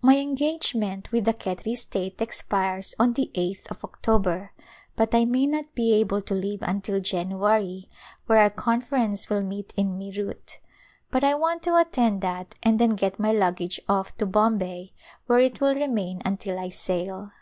[0.00, 4.54] My engagement with the Khetri state expires on the 8th of October
[4.96, 7.90] but I may not be able to leave un til January,
[8.24, 10.56] when our Conference will meet in Meerutj
[11.12, 14.94] I want to attend that and then get my luggage off to Bombay
[15.26, 17.32] where it will remain until I sail.